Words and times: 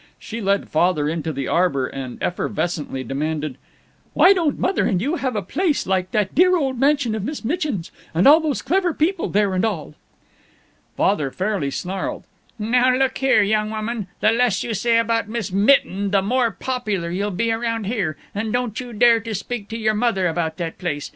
She 0.17 0.41
led 0.41 0.67
Father 0.69 1.07
into 1.07 1.31
the 1.31 1.47
arbor 1.47 1.85
and 1.85 2.19
effervescently 2.21 3.07
demanded, 3.07 3.59
"Why 4.13 4.33
don't 4.33 4.57
Mother 4.57 4.85
and 4.87 4.99
you 4.99 5.17
have 5.17 5.35
a 5.35 5.43
place 5.43 5.85
like 5.85 6.09
that 6.09 6.33
dear 6.33 6.57
old 6.57 6.79
mansion 6.79 7.13
of 7.13 7.23
Miss 7.23 7.45
Mitchin's, 7.45 7.91
and 8.11 8.27
all 8.27 8.39
those 8.39 8.63
clever 8.63 8.95
people 8.95 9.29
there 9.29 9.53
and 9.53 9.63
all?" 9.63 9.93
Father 10.97 11.29
fairly 11.29 11.69
snarled, 11.69 12.23
"Now 12.57 12.91
look 12.95 13.19
here, 13.19 13.43
young 13.43 13.69
woman, 13.69 14.07
the 14.21 14.31
less 14.31 14.63
you 14.63 14.73
say 14.73 14.97
about 14.97 15.27
Miss 15.29 15.51
Mitten 15.51 16.09
the 16.09 16.23
more 16.23 16.49
popular 16.49 17.11
you'll 17.11 17.29
be 17.29 17.51
around 17.51 17.83
here. 17.83 18.17
And 18.33 18.51
don't 18.51 18.79
you 18.79 18.93
dare 18.93 19.19
to 19.19 19.35
speak 19.35 19.69
to 19.69 19.77
your 19.77 19.93
mother 19.93 20.25
about 20.25 20.57
that 20.57 20.79
place. 20.79 21.09